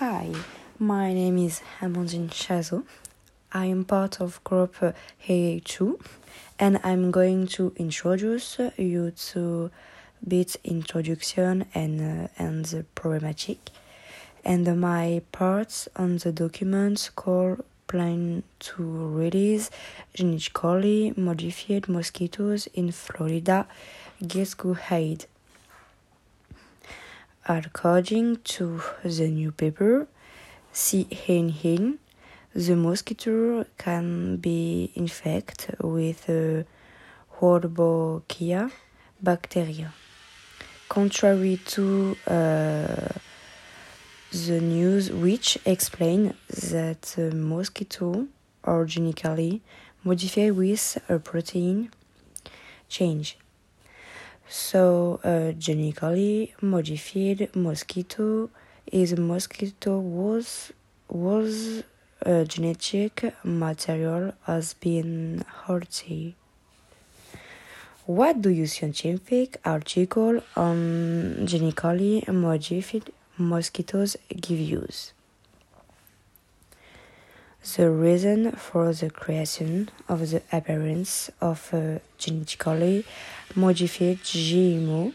[0.00, 0.32] Hi,
[0.78, 2.84] my name is Amandine Chazot.
[3.52, 4.76] I am part of group
[5.28, 6.00] AA2
[6.58, 9.70] and I'm going to introduce you to
[10.26, 13.58] bit introduction and, uh, and the problematic
[14.42, 19.70] and my parts on the document called plan to release
[20.14, 23.66] genetically modified mosquitoes in Florida
[24.26, 25.26] get go ahead.
[27.50, 30.06] According to the new paper,
[30.72, 31.98] CNN,
[32.54, 36.30] the mosquito can be infected with
[37.40, 38.70] Wolbachia
[39.20, 39.92] bacteria.
[40.88, 43.08] Contrary to uh,
[44.30, 46.34] the news, which explain
[46.70, 48.28] that the mosquito
[48.62, 49.60] are genetically
[50.04, 51.90] modified with a protein
[52.88, 53.36] change.
[54.70, 58.50] So, a genetically modified mosquito
[58.86, 60.70] is mosquito whose,
[61.08, 61.82] whose
[62.24, 66.34] uh, genetic material has been altered.
[68.06, 74.86] What do you scientific article on genetically modified mosquitoes give you?
[77.62, 83.04] The reason for the creation of the appearance of a genetically
[83.54, 85.12] modified GMO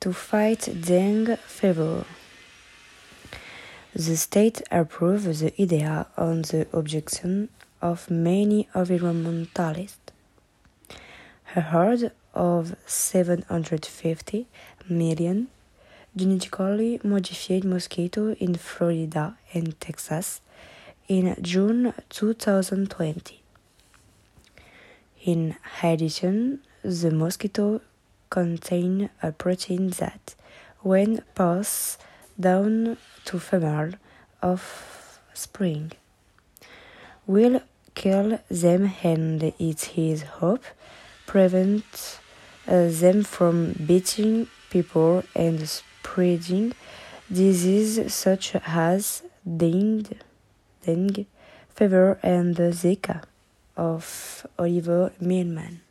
[0.00, 2.04] to fight dengue fever.
[3.94, 10.10] The state approved the idea on the objection of many environmentalists.
[11.54, 14.48] A herd of 750
[14.88, 15.46] million
[16.16, 20.40] genetically modified mosquitoes in Florida and Texas
[21.08, 23.42] in June 2020.
[25.24, 27.80] In addition, the mosquito
[28.28, 30.34] contain a protein that,
[30.80, 31.98] when passed
[32.38, 33.92] down to female
[34.42, 35.92] of spring,
[37.26, 37.62] will
[37.94, 40.64] kill them and it is hope
[41.26, 42.20] prevent
[42.68, 46.72] uh, them from beating people and spreading
[47.32, 50.16] diseases such as dengue
[50.88, 51.26] dengue
[51.68, 53.22] fever and the Zika
[53.76, 55.87] of Oliver Milman.